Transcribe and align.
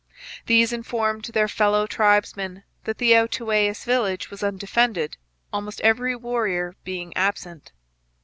These 0.47 0.73
informed 0.73 1.25
their 1.25 1.47
fellow 1.47 1.85
tribesmen 1.85 2.63
that 2.85 2.97
the 2.97 3.11
Outaouais 3.13 3.85
village 3.85 4.31
was 4.31 4.41
undefended, 4.41 5.15
almost 5.53 5.79
every 5.81 6.15
warrior 6.15 6.75
being 6.83 7.15
absent. 7.15 7.71